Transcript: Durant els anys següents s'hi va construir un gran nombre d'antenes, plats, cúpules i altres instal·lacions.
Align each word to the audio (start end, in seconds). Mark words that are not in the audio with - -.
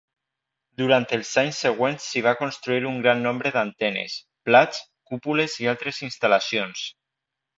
Durant 0.81 1.03
els 1.17 1.33
anys 1.41 1.59
següents 1.65 2.07
s'hi 2.13 2.23
va 2.27 2.33
construir 2.39 2.87
un 2.93 2.97
gran 3.03 3.21
nombre 3.27 3.51
d'antenes, 3.57 4.15
plats, 4.49 4.81
cúpules 5.13 5.61
i 5.65 5.69
altres 5.75 6.03
instal·lacions. 6.11 6.87